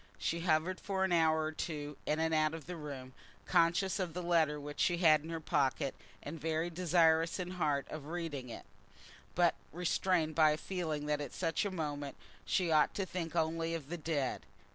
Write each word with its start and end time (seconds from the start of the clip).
She 0.17 0.39
hovered 0.39 0.79
for 0.79 1.03
an 1.03 1.11
hour 1.11 1.43
or 1.43 1.51
two 1.51 1.95
in 2.07 2.19
and 2.19 2.33
out 2.33 2.55
of 2.55 2.65
the 2.65 2.75
room, 2.75 3.13
conscious 3.45 3.99
of 3.99 4.15
the 4.15 4.23
letter 4.23 4.59
which 4.59 4.79
she 4.79 4.97
had 4.97 5.21
in 5.21 5.29
her 5.29 5.39
pocket, 5.39 5.93
and 6.23 6.41
very 6.41 6.71
desirous 6.71 7.37
in 7.37 7.51
heart 7.51 7.85
of 7.87 8.07
reading 8.07 8.49
it, 8.49 8.65
but 9.35 9.53
restrained 9.71 10.33
by 10.33 10.53
a 10.53 10.57
feeling 10.57 11.05
that 11.05 11.21
at 11.21 11.33
such 11.33 11.65
a 11.65 11.69
moment 11.69 12.17
she 12.45 12.71
ought 12.71 12.95
to 12.95 13.05
think 13.05 13.35
only 13.35 13.75
of 13.75 13.89
the 13.89 13.97
dead. 13.97 14.47